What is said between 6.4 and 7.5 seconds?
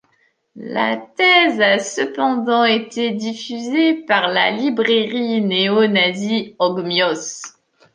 Ogmios.